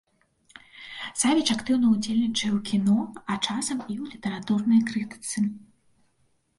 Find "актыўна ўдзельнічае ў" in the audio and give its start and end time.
1.57-2.59